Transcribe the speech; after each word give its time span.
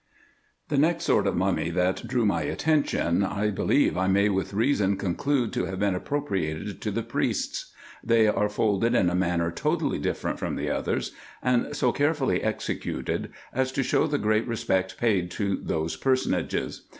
The 0.69 0.79
next 0.79 1.03
sort 1.03 1.27
of 1.27 1.35
mummy 1.35 1.69
that 1.69 2.07
drew 2.07 2.25
my 2.25 2.41
attention, 2.41 3.23
I 3.23 3.51
believe 3.51 3.95
I 3.95 4.07
may 4.07 4.29
with 4.29 4.51
reason 4.51 4.97
conclude 4.97 5.53
to 5.53 5.65
have 5.65 5.77
been 5.77 5.93
appropriated 5.93 6.81
to 6.81 6.89
the 6.89 7.03
priests. 7.03 7.71
They 8.03 8.27
are 8.27 8.49
folded 8.49 8.95
in 8.95 9.11
a 9.11 9.15
manner 9.15 9.51
totally 9.51 9.99
different 9.99 10.39
from 10.39 10.55
the 10.55 10.71
others, 10.71 11.11
and 11.43 11.75
so 11.75 11.91
carefully 11.91 12.41
executed, 12.41 13.29
as 13.53 13.71
to 13.73 13.83
show 13.83 14.07
the 14.07 14.17
great 14.17 14.47
respect 14.47 14.97
paid 14.97 15.29
to 15.37 15.57
those 15.57 15.95
per 15.95 16.15
sonages. 16.15 16.79